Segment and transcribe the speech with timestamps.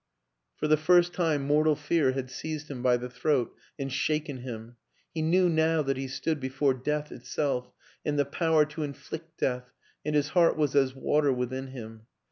[0.55, 4.77] For the first time mortal fear had seized him by the throat and shaken him.
[5.13, 7.71] He knew now that he stood before death itself,
[8.03, 9.71] and the power to inflict death,
[10.03, 12.07] and his heart was as water within him.